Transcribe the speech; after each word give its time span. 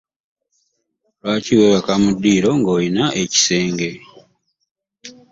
Lwaki 1.21 1.51
weebaka 1.57 1.93
mu 2.03 2.09
ddiiro 2.15 2.49
nga 2.59 2.69
olina 2.77 3.05
ekisenge. 3.23 3.89